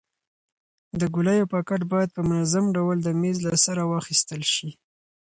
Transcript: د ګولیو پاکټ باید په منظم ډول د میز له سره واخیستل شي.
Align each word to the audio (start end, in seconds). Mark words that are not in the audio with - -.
د 0.99 1.01
ګولیو 1.13 1.49
پاکټ 1.53 1.81
باید 1.91 2.09
په 2.13 2.21
منظم 2.29 2.65
ډول 2.77 2.97
د 3.03 3.09
میز 3.21 3.37
له 3.47 3.55
سره 3.65 3.81
واخیستل 3.91 4.41
شي. 4.53 4.69